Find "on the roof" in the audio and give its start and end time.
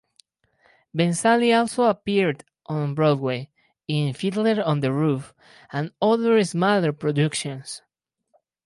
4.63-5.31